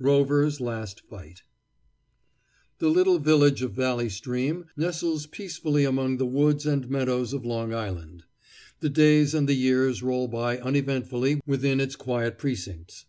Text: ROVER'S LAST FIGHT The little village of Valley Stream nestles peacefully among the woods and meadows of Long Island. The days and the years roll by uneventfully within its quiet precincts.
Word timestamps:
ROVER'S 0.00 0.60
LAST 0.60 1.00
FIGHT 1.08 1.44
The 2.78 2.90
little 2.90 3.18
village 3.18 3.62
of 3.62 3.72
Valley 3.72 4.10
Stream 4.10 4.66
nestles 4.76 5.24
peacefully 5.24 5.82
among 5.86 6.18
the 6.18 6.26
woods 6.26 6.66
and 6.66 6.90
meadows 6.90 7.32
of 7.32 7.46
Long 7.46 7.72
Island. 7.72 8.24
The 8.80 8.90
days 8.90 9.32
and 9.32 9.48
the 9.48 9.54
years 9.56 10.02
roll 10.02 10.28
by 10.28 10.58
uneventfully 10.58 11.40
within 11.46 11.80
its 11.80 11.96
quiet 11.96 12.36
precincts. 12.36 13.06